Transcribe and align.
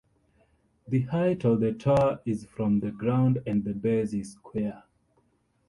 The 0.87 1.01
height 1.01 1.45
of 1.45 1.59
the 1.59 1.73
tower 1.73 2.21
is 2.25 2.45
from 2.45 2.79
the 2.79 2.89
ground 2.89 3.43
and 3.45 3.63
the 3.63 3.75
base 3.75 4.13
is 4.13 4.31
square. 4.31 4.81